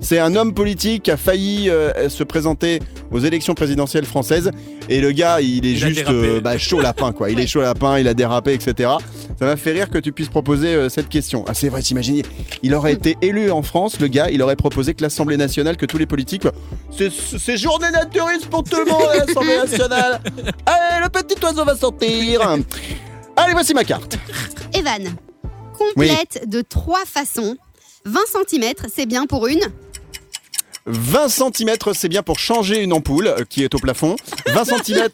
[0.00, 2.80] C'est un homme politique qui a failli euh, se présenter
[3.10, 4.50] aux élections présidentielles françaises.
[4.88, 7.30] Et le gars, il est Il juste euh, bah, chaud lapin, quoi.
[7.30, 8.90] Il est chaud lapin, il a dérapé, etc.
[9.38, 11.44] Ça m'a fait rire que tu puisses proposer euh, cette question.
[11.46, 12.22] Ah, c'est vrai, t'imagines,
[12.62, 15.86] il aurait été élu en France, le gars, il aurait proposé que l'Assemblée nationale, que
[15.86, 16.52] tous les politiques, bah,
[16.96, 20.20] c'est c'est journée naturiste pour tout le monde à l'Assemblée nationale.
[20.66, 22.56] Allez, le petit oiseau va sortir.
[23.36, 24.18] Allez, voici ma carte.
[24.74, 25.02] Evan,
[25.76, 27.56] complète de trois façons.
[28.04, 29.60] 20 cm, c'est bien pour une.
[30.88, 34.16] 20 cm, c'est bien pour changer une ampoule euh, qui est au plafond.
[34.46, 35.08] 20 cm,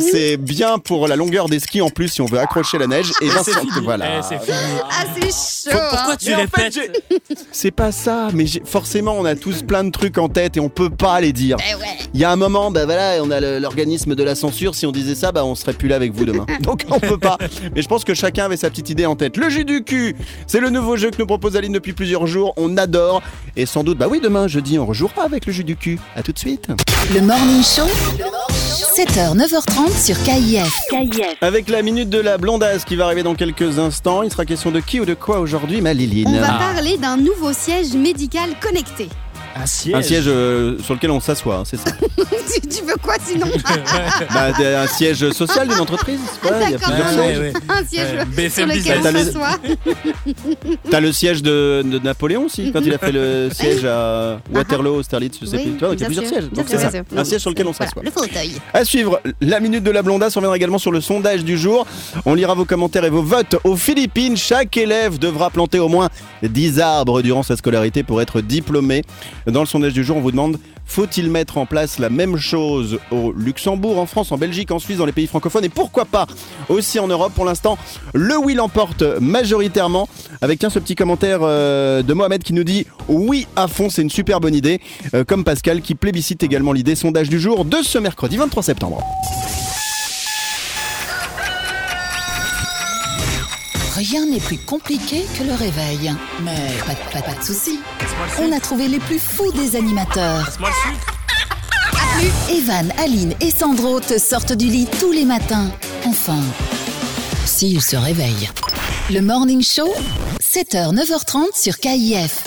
[0.12, 3.10] c'est bien pour la longueur des skis en plus si on veut accrocher la neige.
[3.20, 4.18] Et 20 C'est cm, voilà.
[4.18, 4.56] Eh, c'est fini.
[4.90, 5.76] Ah, c'est chaud.
[5.76, 6.16] Faut- Pourquoi hein.
[6.18, 6.72] tu Mais en fait, répètes
[7.28, 10.56] j'ai- C'est pas ça, mais j'ai- forcément on a tous plein de trucs en tête
[10.56, 11.56] et on peut pas les dire.
[11.70, 11.82] Eh ouais.
[12.14, 14.74] Il y a un moment, bah voilà, on a le- l'organisme de la censure.
[14.74, 16.46] Si on disait ça, bah on serait plus là avec vous demain.
[16.60, 17.38] Donc on peut pas.
[17.74, 19.36] Mais je pense que chacun avait sa petite idée en tête.
[19.36, 20.14] Le jus du cul,
[20.46, 22.54] c'est le nouveau jeu que nous propose Aline depuis plusieurs jours.
[22.56, 23.22] On adore
[23.56, 25.98] et sans doute, bah oui, demain jeudi, on rejouera avec le jus du cul.
[26.16, 26.68] À tout de suite.
[27.14, 27.86] Le Morning Show,
[28.96, 30.72] 7h, 9h30 sur KIF.
[31.40, 34.70] Avec la minute de la blondasse qui va arriver dans quelques instants, il sera question
[34.70, 36.72] de qui ou de quoi aujourd'hui, ma Liline On va Ah.
[36.74, 39.08] parler d'un nouveau siège médical connecté.
[39.56, 39.94] Un siège.
[39.94, 41.90] Un siège euh, sur lequel on s'assoit, hein, c'est ça.
[42.16, 43.46] tu, tu veux quoi sinon
[44.34, 46.94] Bah, des- un siège social d'une entreprise, c'est pas Il y a D'accord.
[46.94, 47.38] plusieurs Ouais, sièges.
[47.38, 47.52] ouais, ouais.
[47.68, 49.58] Un siège Ouais, sur BFM lequel on T'as le- s'assoit.
[50.90, 54.96] T'as le siège de, de Napoléon aussi, quand il a fait le siège à Waterloo,
[54.96, 55.72] Austerlitz, je sais Oui, plus.
[55.72, 56.50] Tu vois, donc il y a bien plusieurs sûr, sièges.
[56.50, 56.90] bien Donc sûr, c'est ça.
[56.90, 57.18] bien sûr.
[57.18, 58.02] Un siège sur lequel on Voilà, s'assoit.
[58.04, 58.52] le fauteuil.
[58.72, 60.36] À suivre, la minute de la blondasse.
[60.36, 61.86] On reviendra également sur le sondage du jour.
[62.26, 63.56] On lira vos commentaires et vos votes.
[63.64, 66.08] Aux Philippines, chaque élève devra planter au moins
[66.42, 69.02] 10 arbres durant sa scolarité pour être diplômé.
[69.50, 72.98] Dans le sondage du jour, on vous demande faut-il mettre en place la même chose
[73.10, 76.26] au Luxembourg, en France, en Belgique, en Suisse, dans les pays francophones et pourquoi pas
[76.68, 77.78] aussi en Europe Pour l'instant,
[78.14, 80.08] le oui l'emporte majoritairement.
[80.40, 84.02] Avec tiens, ce petit commentaire euh, de Mohamed qui nous dit oui à fond, c'est
[84.02, 84.80] une super bonne idée.
[85.14, 89.02] Euh, comme Pascal qui plébiscite également l'idée sondage du jour de ce mercredi 23 septembre.
[93.98, 96.14] Rien n'est plus compliqué que le réveil.
[96.44, 96.54] Mais
[96.86, 97.80] pas, de- pas, pas de soucis.
[98.38, 100.48] On a trouvé les plus fous des animateurs.
[102.48, 105.68] Evan, Aline et Sandro te sortent du lit tous les matins.
[106.06, 106.38] Enfin,
[107.44, 108.48] s'ils se réveillent.
[109.10, 109.92] Le Morning Show,
[110.40, 112.44] 7h, 9h30 sur KIF.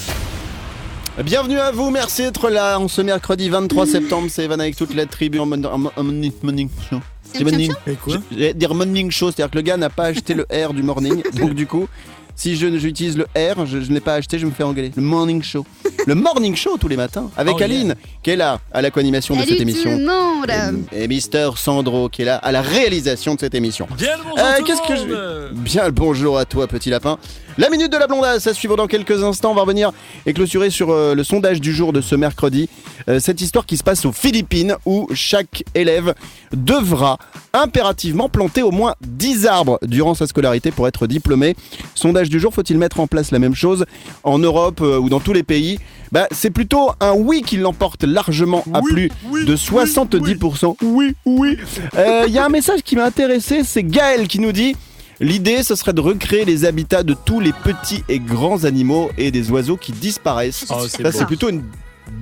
[1.22, 4.30] Bienvenue à vous, merci d'être là en ce mercredi 23 septembre.
[4.32, 7.02] C'est Evan avec toute la tribu en, morning show.
[7.34, 7.74] C'est morning.
[7.88, 10.74] Et quoi J'allais dire morning show, c'est-à-dire que le gars n'a pas acheté le R
[10.74, 11.24] du morning.
[11.34, 11.88] Donc du coup,
[12.36, 14.92] si je j'utilise le R, je, je ne l'ai pas acheté, je me fais engueuler.
[14.96, 15.66] Le morning show.
[16.08, 17.66] Le morning show tous les matins avec Oh, yeah.
[17.66, 19.92] Aline qui est là à la co-animation de Salut cette tout émission.
[20.00, 23.88] le monde Et, et Mister Sandro qui est là à la réalisation de cette émission.
[23.98, 25.14] Bien le bonjour Euh, tout le qu'est-ce que je-
[25.54, 25.64] monde.
[25.64, 27.20] Bien le bonjour à toi, petit lapin.
[27.60, 29.52] La minute de la blondasse, à suivre dans quelques instants.
[29.52, 29.92] On va revenir
[30.26, 32.68] et clôturer sur euh, le sondage du jour de ce mercredi.
[33.10, 36.16] Euh, cette histoire qui se passe aux Philippines où chaque élève
[36.54, 37.18] devra
[37.54, 41.56] impérativement planter au moins 10 arbres durant sa scolarité pour être diplômé.
[41.96, 43.86] Sondage du jour, faut-il mettre en place la même chose
[44.24, 45.80] en Europe euh, ou dans tous les pays?
[46.12, 50.76] Bah, C'est plutôt un oui qui l'emporte largement à Oui, plus oui, de oui, 70%.
[50.84, 51.58] Oui, oui.
[51.98, 54.76] Euh, Il y a un message qui m'a intéressé, c'est Gaël qui nous dit
[55.20, 59.30] L'idée, ce serait de recréer les habitats de tous les petits et grands animaux et
[59.30, 60.66] des oiseaux qui disparaissent.
[60.72, 61.62] Oh, c'est Ça, c'est plutôt une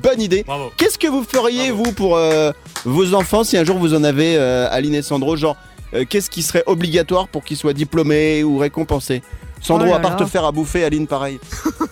[0.04, 0.44] bonne idée.
[0.76, 1.84] Qu'est-ce que vous feriez, Bravo.
[1.86, 2.52] vous, pour euh,
[2.84, 5.38] vos enfants, si un jour vous en avez, euh, Aline et Sandro?
[5.38, 5.56] Genre,
[5.94, 9.22] euh, qu'est-ce qui serait obligatoire pour qu'ils soient diplômés ou récompensés?
[9.62, 10.18] Sandro, Oh là à part là.
[10.18, 11.40] te faire à bouffer, Aline, pareil.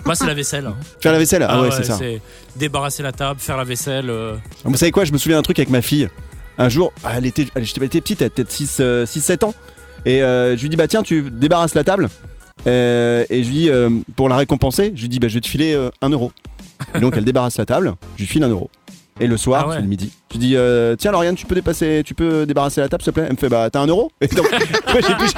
[0.06, 0.66] Moi, c'est la vaisselle.
[0.68, 0.76] hein.
[1.02, 2.00] Faire la vaisselle Ah, ouais, c'est ça.
[2.56, 4.10] Débarrasser la table, faire la vaisselle.
[4.10, 6.10] euh, Vous savez quoi, je me souviens d'un truc avec ma fille.
[6.58, 9.54] Un jour, ah, elle était, elle, elle était petite, elle était peut-être 6-7 ans.
[10.06, 12.10] Et euh, je lui dis, bah tiens, tu débarrasses la table.
[12.66, 15.42] Euh, et je lui dis, euh, pour la récompenser, je lui dis, bah je vais
[15.42, 16.32] te filer euh, un euro.
[16.96, 18.70] Et donc elle débarrasse la table, je lui file un euro.
[19.20, 19.76] Et le soir, Ah ouais.
[19.78, 22.82] c'est le midi, je lui dis, euh, tiens Lauriane, tu peux dépasser, tu peux débarrasser
[22.82, 23.26] la table, s'il te plaît?
[23.28, 24.12] Elle me fait, bah t'as un euro?
[24.22, 24.48] Et donc,
[24.94, 25.30] j'ai plus,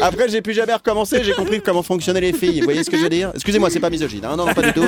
[0.00, 2.60] après, j'ai plus jamais recommencé, j'ai compris comment fonctionnaient les filles.
[2.60, 3.30] Vous voyez ce que je veux dire?
[3.34, 4.84] Excusez-moi, c'est pas misogyne, hein, non, non, pas du tout.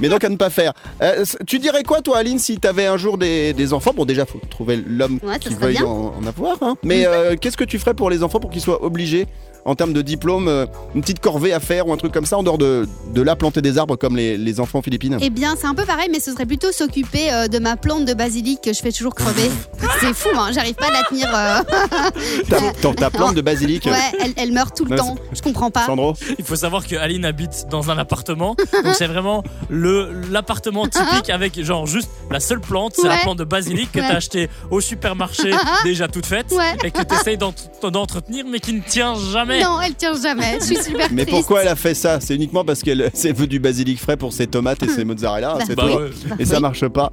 [0.00, 0.72] Mais donc à ne pas faire.
[1.02, 3.92] Euh, tu dirais quoi, toi, Aline, si t'avais un jour des, des enfants?
[3.94, 6.56] Bon, déjà, faut trouver l'homme Ouais, qui veuille en avoir.
[6.62, 6.76] hein.
[6.82, 9.26] Mais euh, qu'est-ce que tu ferais pour les enfants pour qu'ils soient obligés,
[9.64, 12.38] en termes de diplôme, euh, une petite corvée à faire ou un truc comme ça,
[12.38, 15.18] en dehors de, de là planter des arbres comme les, les enfants philippines?
[15.20, 18.04] Eh bien, c'est un peu pareil, mais ce serait plutôt s'occuper euh, de ma plante
[18.04, 19.50] de basilic que je fais toujours crever.
[20.00, 21.28] C'est fou, hein, j'arrive pas à la tenir.
[21.34, 21.60] euh,
[22.48, 25.16] Ta, ta- ta plante de basilic, Ouais, elle, elle meurt tout le temps.
[25.32, 25.86] Je comprends pas.
[25.86, 30.86] Sandro Il faut savoir que Aline habite dans un appartement, donc c'est vraiment le l'appartement
[30.86, 34.08] typique avec genre juste la seule plante, c'est la plante de basilic que Ouais.
[34.08, 35.50] t'as acheté au supermarché
[35.84, 36.76] déjà toute faite Ouais.
[36.84, 39.49] et que t'essayes d'ent- d'entretenir mais qui ne tient jamais.
[39.58, 40.58] Non, elle tient jamais.
[40.60, 41.38] Je suis super Mais triste.
[41.38, 42.20] pourquoi elle a fait ça?
[42.20, 45.54] C'est uniquement parce qu'elle s'est veut du basilic frais pour ses tomates et ses mozzarella,
[45.58, 45.98] Bah c'est Bah tout.
[45.98, 46.10] ouais.
[46.38, 47.10] Et ça marche pas.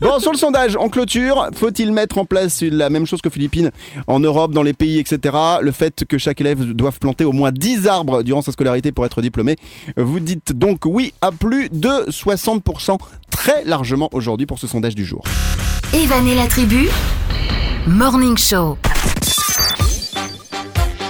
[0.00, 3.70] Bon, sur le sondage, en clôture, faut-il mettre en place la même chose qu'aux Philippines,
[4.06, 5.36] en Europe, dans les pays, etc.
[5.60, 9.06] Le fait que chaque élève doive planter au moins 10 arbres durant sa scolarité pour
[9.06, 9.56] être diplômé.
[9.96, 12.98] Vous dites donc oui à plus de 60%,
[13.30, 15.24] très largement aujourd'hui pour ce sondage du jour.
[15.94, 16.88] Evan et la tribu,
[17.86, 18.76] Morning Show.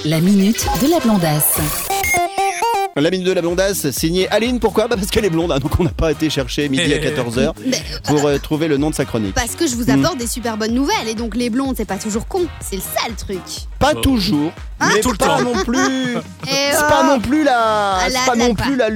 [0.05, 1.59] La minute de la blondasse.
[2.97, 5.79] La minute de la blondasse, signée Aline, pourquoi bah Parce qu'elle est blonde, hein, donc
[5.81, 7.53] on n'a pas été chercher midi à 14h
[8.05, 9.35] pour euh, trouver le nom de sa chronique.
[9.35, 11.97] Parce que je vous apporte des super bonnes nouvelles et donc les blondes, c'est pas
[11.97, 12.43] toujours con.
[12.61, 13.41] C'est le sale truc.
[13.79, 15.43] Pas toujours, mais Tout le pas temps.
[15.43, 15.79] non plus.
[16.47, 18.89] Et C'est oh, pas non plus la, Ah, c'est pas la- non plus la,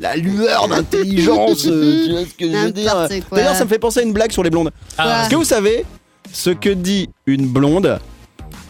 [0.00, 1.66] la lueur d'intelligence.
[1.66, 3.38] euh, tu vois ce que je veux dire N'importe quoi.
[3.38, 4.70] D'ailleurs, ça me fait penser à une blague sur les blondes.
[4.98, 5.84] Ah, Est-ce que vous savez
[6.32, 7.98] ce que dit une blonde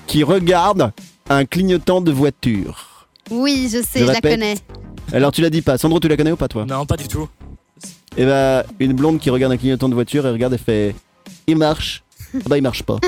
[0.07, 0.93] qui regarde
[1.31, 4.57] un clignotant de voiture Oui, je sais, Je je, la connais.
[5.13, 5.79] Alors tu la dis pas.
[5.79, 6.67] Sandro, tu la connais ou pas toi?
[6.67, 7.29] Non, pas du tout.
[8.17, 10.95] Eh ben, une blonde qui regarde un clignotant de voiture, elle regarde et fait,
[11.47, 12.04] il marche.
[12.35, 12.99] Ah bah il marche pas.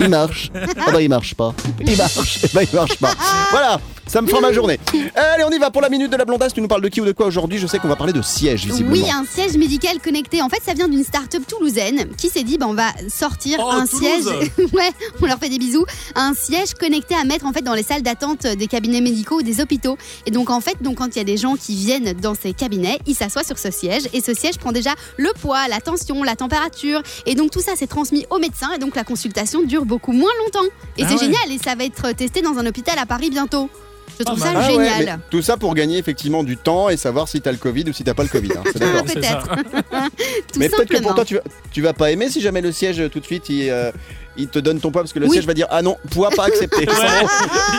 [0.00, 0.50] Il marche.
[0.54, 1.54] Ah bah il marche pas.
[1.84, 2.38] Il marche.
[2.44, 3.14] Ah bah il marche pas.
[3.50, 4.78] Voilà, ça me fera ma journée.
[5.14, 6.54] Allez, on y va pour la minute de la blondasse.
[6.54, 7.58] Tu nous parles de qui ou de quoi aujourd'hui?
[7.58, 8.92] Je sais qu'on va parler de siège visiblement.
[8.92, 10.42] Oui, un siège médical connecté.
[10.42, 13.70] En fait, ça vient d'une start-up toulousaine qui s'est dit bah, on va sortir Oh,
[13.70, 14.50] un Toulouse siège.
[14.72, 15.84] ouais, on leur fait des bisous.
[16.14, 19.42] Un siège connecté à mettre en fait dans les salles d'attente des cabinets médicaux ou
[19.42, 19.98] des hôpitaux.
[20.26, 22.52] Et donc en fait, donc quand il y a des gens qui viennent dans ces
[22.52, 26.22] cabinets, ils s'assoient sur ce siège et ce siège prend déjà le poids, la tension,
[26.22, 29.84] la température et donc tout ça c'est transmis au médecin et donc la consultation dure
[29.84, 30.66] beaucoup moins longtemps.
[30.96, 31.20] Et Ah c'est ouais.
[31.20, 33.68] génial et ça va être testé dans un hôpital à Paris bientôt.
[34.18, 34.52] Je trouve Pas ça.
[34.56, 35.18] Ah ouais, génial.
[35.30, 38.02] tout ça pour gagner effectivement du temps et savoir si t'as le Covid ou si
[38.02, 38.50] t'as pas le Covid.
[38.52, 38.62] hein.
[40.52, 42.72] Tout Mais peut-être que pour toi, tu vas, tu vas pas aimer si jamais le
[42.72, 43.90] siège euh, tout de suite il, euh,
[44.38, 45.32] il te donne ton poids parce que le Oui.
[45.32, 46.86] siège va dire ah non poids pas accepté.
[46.88, 46.94] Ouais,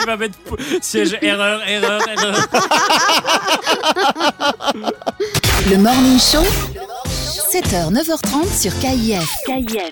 [0.02, 0.36] il va mettre
[0.82, 2.48] siège erreur, erreur, erreur.
[5.70, 6.44] Le Morning Show,
[7.52, 9.38] 7h, 9h30 sur KIF.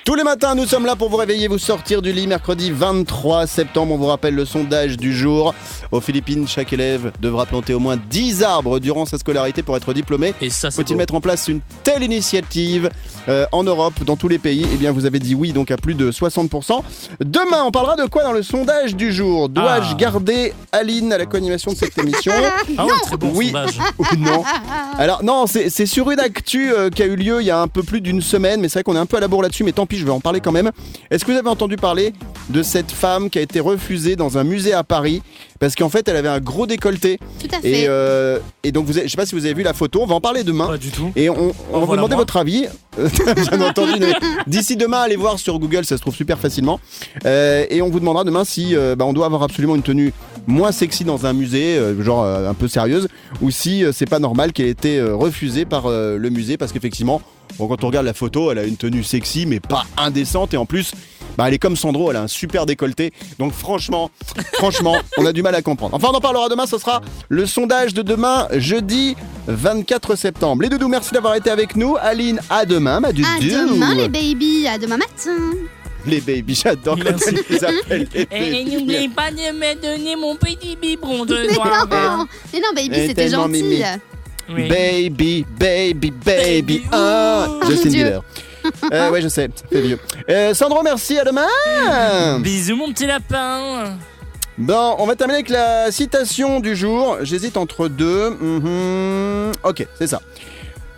[0.04, 2.28] Tous les matins, nous sommes là pour vous réveiller, vous sortir du lit.
[2.28, 5.54] Mercredi 23 septembre, on vous rappelle le sondage du jour.
[5.92, 9.94] Aux Philippines, chaque élève devra planter au moins 10 arbres durant sa scolarité pour être
[9.94, 10.34] diplômé.
[10.42, 12.90] Et ça, c'est Faut-il mettre en place une telle initiative
[13.30, 14.66] euh, en Europe, dans tous les pays?
[14.74, 16.82] Eh bien, vous avez dit oui, donc à plus de 60%.
[17.24, 19.48] Demain, on parlera de quoi dans le sondage du jour?
[19.50, 19.98] Dois-je Ah.
[19.98, 22.34] garder Aline à la co-animation de cette émission?
[22.78, 23.48] Ah ouais, très bon Oui.
[23.48, 23.78] sondage.
[24.00, 24.44] ou non?
[24.98, 27.60] Alors non, c'est c'est sur une actu euh, qui a eu lieu il y a
[27.62, 29.44] un peu plus d'une semaine, mais c'est vrai qu'on est un peu à la bourre
[29.44, 30.72] là-dessus, mais tant pis, je vais en parler quand même.
[31.12, 32.14] Est-ce que vous avez entendu parler
[32.50, 35.22] de cette femme qui a été refusée dans un musée à Paris
[35.60, 37.84] parce qu'en fait elle avait un gros décolleté Tout à fait.
[37.84, 40.02] et, euh, et donc vous avez- je sais pas si vous avez vu la photo,
[40.02, 40.68] on va en parler demain.
[40.68, 41.12] Pas du tout.
[41.16, 42.22] Et on, on va vous demander moi.
[42.24, 42.66] votre avis.
[42.98, 44.04] Bien entendu.
[44.48, 46.80] D'ici demain, allez voir sur Google, ça se trouve super facilement.
[47.26, 50.14] Euh, et on vous demandera demain si euh, bah, on doit avoir absolument une tenue
[50.48, 53.08] moins sexy dans un musée, euh, genre euh, un peu sérieuse,
[53.42, 56.58] ou si euh, c'est pas normal qu'elle ait été euh, refusée par euh, le musée,
[56.58, 57.22] parce qu'effectivement,
[57.58, 60.58] bon, quand on regarde la photo, elle a une tenue sexy, mais pas indécente, et
[60.58, 60.92] en plus.
[61.38, 63.12] Bah, elle est comme Sandro, elle a un super décolleté.
[63.40, 64.10] Donc franchement,
[64.54, 65.94] franchement, on a du mal à comprendre.
[65.94, 70.62] Enfin, on en parlera demain, ce sera le sondage de demain, jeudi 24 septembre.
[70.64, 71.98] Les doudous, merci d'avoir été avec nous.
[72.00, 73.28] Aline, à demain, ma doudou.
[73.28, 75.52] À demain les babies, à demain matin.
[76.06, 80.36] Les babies, j'adore quand elle les appelle les Et n'oubliez pas de me donner mon
[80.38, 81.88] petit biberon de Mais noir.
[81.90, 83.64] non, mais non baby, c'était gentil.
[83.64, 83.82] mimi.
[84.50, 84.68] Oui.
[84.68, 87.48] Baby, baby, baby, Baby, ah.
[87.68, 87.90] Justin.
[87.90, 88.24] Bieber.
[88.92, 90.00] Euh, ouais, je sais, ça fait vieux.
[90.30, 92.40] Euh, Sandro, merci, à demain.
[92.40, 93.98] Bisous mon petit lapin.
[94.58, 97.18] Bon, on va terminer avec la citation du jour.
[97.22, 98.30] J'hésite entre deux.
[98.32, 99.52] Mhm.
[99.64, 100.22] Ok, c'est ça.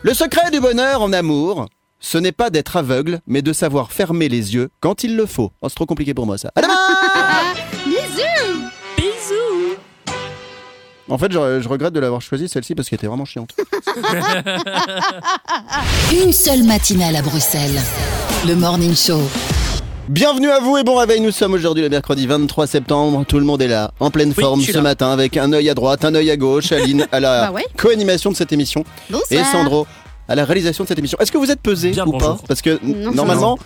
[0.04, 1.66] Le secret du bonheur en amour,
[2.00, 5.52] ce n'est pas d'être aveugle, mais de savoir fermer les yeux quand il le faut.
[5.62, 6.52] Oh, c'est trop compliqué pour moi ça.
[6.56, 6.76] À demain
[11.10, 13.52] En fait, je, je regrette de l'avoir choisi celle-ci parce qu'elle était vraiment chiante.
[16.14, 17.80] Une seule matinale à Bruxelles.
[18.46, 19.22] Le Morning Show.
[20.10, 21.22] Bienvenue à vous et bon réveil.
[21.22, 23.24] Nous sommes aujourd'hui le mercredi 23 septembre.
[23.26, 24.84] Tout le monde est là, en pleine Oui, forme je suis ce là.
[24.84, 26.74] matin, avec un œil à droite, un œil à gauche.
[26.74, 27.66] Aline à la Bah ouais.
[27.78, 29.42] co-animation de cette émission Bonsoir.
[29.42, 29.88] et Sandro
[30.28, 31.18] à la réalisation de cette émission.
[31.22, 32.36] Est-ce que vous êtes pesé Bien ou bonjour.
[32.38, 33.58] pas Parce que Non, normalement,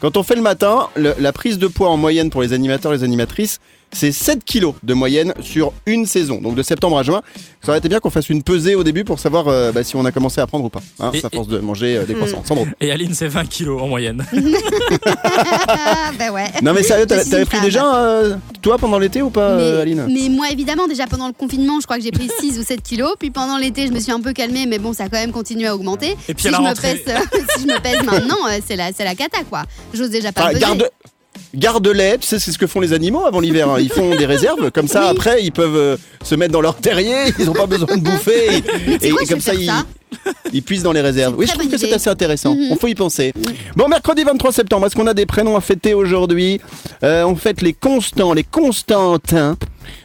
[0.00, 2.92] quand on fait le matin, le- la prise de poids en moyenne pour les animateurs
[2.92, 3.60] et les animatrices,
[3.92, 6.40] c'est 7 kilos de moyenne sur une saison.
[6.40, 7.22] Donc de septembre à juin,
[7.62, 9.96] ça aurait été bien qu'on fasse une pesée au début pour savoir euh, bah, si
[9.96, 10.80] on a commencé à prendre ou pas.
[11.00, 12.42] Hein, Et- à force de manger euh, des croissants.
[12.44, 12.66] Sandro.
[12.80, 14.24] Et Aline, c'est 20 kilos en moyenne.
[15.06, 16.46] Ah, bah ouais.
[16.62, 20.06] Non mais sérieux, t'avais pris déjà euh, toi pendant l'été ou pas, mais, Aline?
[20.10, 22.82] mais moi, évidemment, déjà pendant le confinement, je crois que j'ai pris 6 ou 7
[22.82, 23.12] kilos.
[23.18, 25.32] Puis pendant l'été, je me suis un peu calmée, mais bon, ça a quand même
[25.32, 26.16] continué à augmenter.
[26.28, 27.18] Et puis si, à la je me pèse, euh,
[27.56, 29.64] si je me pèse maintenant, euh, c'est la, c'est la cata, quoi.
[29.94, 30.66] J'ose déjà pas Enfin, me peser.
[30.66, 30.90] garde,
[31.54, 33.68] garde-les, tu sais, c'est ce que font les animaux avant l'hiver.
[33.70, 33.76] hein.
[33.80, 35.08] Ils font des réserves, comme ça Oui.
[35.16, 38.58] après ils peuvent euh, se mettre dans leur terrier, ils n'ont pas besoin de bouffer.
[38.58, 38.62] Et,
[39.00, 39.84] C'est et- quoi, et je comme ça, faire ils, ça?
[40.52, 41.34] ils puissent dans les réserves.
[41.36, 42.54] Oui, je trouve que c'est assez intéressant.
[42.54, 42.68] Mhm.
[42.72, 43.32] On faut y penser.
[43.76, 46.60] Bon, mercredi 23 septembre, est-ce qu'on a des prénoms à fêter aujourd'hui?
[47.02, 49.56] Euh, On fête les Constants, les Constantins.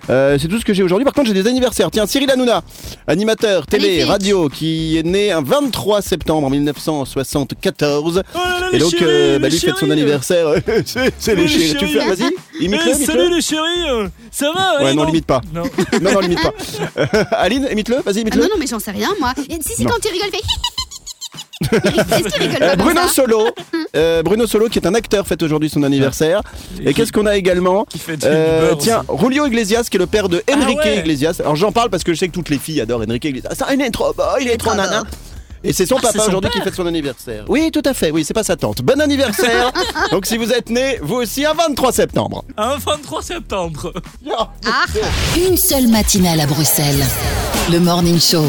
[0.10, 1.04] Euh, c'est tout ce que j'ai aujourd'hui.
[1.06, 1.92] Par contre, j'ai des anniversaires.
[1.92, 2.64] Tiens, Cyril Hanouna,
[3.08, 8.24] animateur télé, radio, qui est né un 23 septembre 1974.
[8.34, 9.92] Oh là là, Et donc, chéris, euh, bah, lui fête son chéris.
[9.92, 10.48] anniversaire.
[10.86, 11.76] c'est c'est les Les chéris.
[11.78, 15.42] Tu fais, vas-y, imite-le, salut les chéris, euh, ça va Ouais, non, limite pas.
[15.54, 15.64] Non.
[16.02, 16.54] Non, non, limite pas.
[16.98, 18.42] Euh, Aline, imite-le, vas-y, Ah imite-le.
[18.42, 19.34] non, non, mais j'en sais rien, moi.
[19.50, 19.92] Et si, si, Non.
[19.92, 20.42] quand tu rigoles, fais.
[21.72, 23.48] Est-ce qu'il rigole Euh, pas comme Bruno ça Solo,
[23.96, 26.42] euh, Bruno Solo qui est un acteur fête aujourd'hui son anniversaire.
[26.82, 29.96] Et, qui- qu'est-ce qu'on a également Qui fait du Euh, beurre Tiens, Julio Iglesias qui
[29.96, 31.00] est le père de Enrique Ah ouais.
[31.00, 31.38] Iglesias.
[31.40, 33.56] Alors j'en parle parce que je sais que toutes les filles adorent Enrique Iglesias.
[33.56, 35.04] Ça, il est trop beau, il est trop trop nana.
[35.66, 37.44] Et c'est son Ah, papa aujourd'hui qui fête son anniversaire.
[37.48, 38.12] Oui, tout à fait.
[38.12, 38.82] Oui, c'est pas sa tante.
[38.84, 39.72] Bon anniversaire.
[40.12, 42.46] Donc si vous êtes né, vous aussi un 23 septembre.
[42.58, 43.92] Un 23 septembre.
[44.68, 44.86] Ah,
[45.38, 47.04] Une seule matinale à Bruxelles.
[47.72, 48.46] Le Morning Show.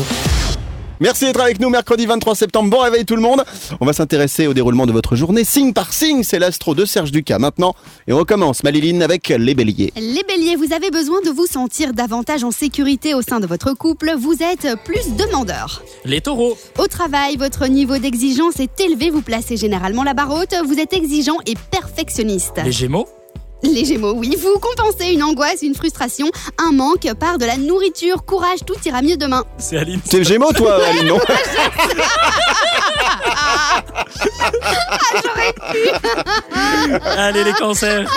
[0.98, 2.70] Merci d'être avec nous mercredi 23 septembre.
[2.70, 3.44] Bon réveil tout le monde.
[3.80, 6.22] On va s'intéresser au déroulement de votre journée signe par signe.
[6.22, 7.74] C'est l'astro de Serge Ducas maintenant.
[8.09, 9.92] Et on recommence, Maliline, avec les béliers.
[9.96, 13.74] Les béliers, vous avez besoin de vous sentir davantage en sécurité au sein de votre
[13.74, 14.14] couple.
[14.18, 15.82] Vous êtes plus demandeur.
[16.06, 19.11] Les taureaux, Au travail, votre niveau d'exigence est élevé.
[19.11, 20.54] Vous placez généralement la barre haute.
[20.66, 22.54] Vous êtes exigeant et perfectionniste.
[22.64, 23.06] les gémeaux,
[23.62, 28.24] Les gémeaux, oui, vous compensez une angoisse, une frustration, un manque par de la nourriture.
[28.24, 29.44] Courage, tout ira mieux demain.
[29.58, 30.00] c'est Aline.
[30.04, 31.18] C'est le Gémeaux, toi, Aline, non
[37.16, 38.08] Allez les cancers,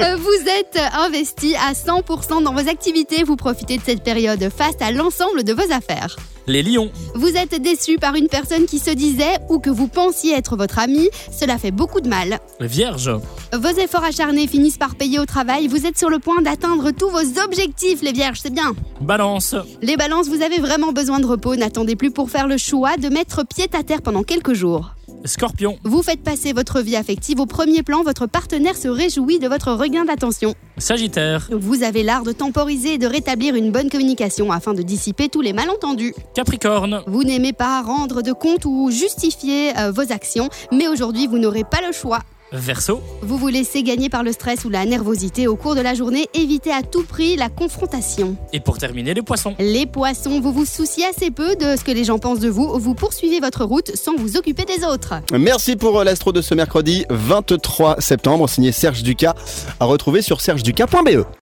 [0.00, 3.22] Euh, Vous êtes investi à 100% dans vos activités.
[3.24, 6.16] Vous profitez de cette période face à l'ensemble de vos affaires.
[6.48, 10.34] Les lions, Vous êtes déçu par une personne qui se disait ou que vous pensiez
[10.34, 11.08] être votre ami.
[11.30, 12.38] Cela fait beaucoup de mal.
[12.60, 13.10] les vierges,
[13.52, 15.68] Vos efforts acharnés finissent par payer au travail.
[15.68, 18.72] Vous êtes sur le point d'atteindre tous vos objectifs, les vierges, c'est bien.
[19.00, 21.56] balance, Les balances, vous avez vraiment besoin de repos.
[21.56, 24.94] N'attendez plus pour faire le choix de mettre pied à terre pendant quelques jours.
[25.24, 28.02] Scorpion, Vous faites passer votre vie affective au premier plan.
[28.02, 30.54] Votre partenaire se réjouit de votre regain d'attention.
[30.78, 35.28] sagittaire, Vous avez l'art de temporiser et de rétablir une bonne communication afin de dissiper
[35.28, 36.14] tous les malentendus.
[36.34, 41.38] capricorne, Vous n'aimez pas rendre de compte ou justifier euh, vos actions, mais aujourd'hui vous
[41.38, 42.20] n'aurez pas le choix.
[42.52, 45.94] Verseau, Vous vous laissez gagner par le stress ou la nervosité au cours de la
[45.94, 48.36] journée, évitez à tout prix la confrontation.
[48.52, 49.54] et pour terminer les poissons.
[49.58, 52.78] Les poissons, vous vous souciez assez peu de ce que les gens pensent de vous,
[52.78, 55.14] vous poursuivez votre route sans vous occuper des autres.
[55.32, 59.34] Merci pour euh, l'astro de ce mercredi 23 septembre, signé Serge Ducas,
[59.80, 61.24] à retrouver sur sergeducas.be.